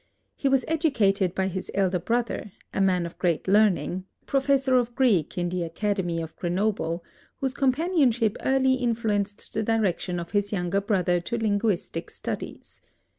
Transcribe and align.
He 0.35 0.49
was 0.49 0.65
educated 0.67 1.35
by 1.35 1.47
his 1.47 1.69
elder 1.75 1.99
brother, 1.99 2.53
a 2.73 2.81
man 2.81 3.05
of 3.05 3.19
great 3.19 3.47
learning, 3.47 4.05
professor 4.25 4.73
of 4.75 4.95
Greek 4.95 5.37
in 5.37 5.49
the 5.49 5.61
Academy 5.61 6.19
of 6.23 6.35
Grenoble, 6.37 7.03
whose 7.35 7.53
companionship 7.53 8.35
early 8.43 8.73
influenced 8.73 9.53
the 9.53 9.61
direction 9.61 10.19
of 10.19 10.31
his 10.31 10.51
younger 10.51 10.81
brother 10.81 11.21
to 11.21 11.37
linguistic 11.37 12.09
studies. 12.09 12.81